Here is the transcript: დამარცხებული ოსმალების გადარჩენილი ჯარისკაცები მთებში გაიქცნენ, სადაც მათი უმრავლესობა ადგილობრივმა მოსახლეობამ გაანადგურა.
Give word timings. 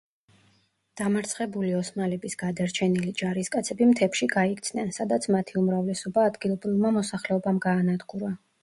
დამარცხებული 1.01 1.69
ოსმალების 1.79 2.37
გადარჩენილი 2.43 3.13
ჯარისკაცები 3.21 3.91
მთებში 3.91 4.29
გაიქცნენ, 4.35 4.93
სადაც 4.99 5.29
მათი 5.37 5.61
უმრავლესობა 5.65 6.29
ადგილობრივმა 6.33 6.97
მოსახლეობამ 7.01 7.67
გაანადგურა. 7.71 8.39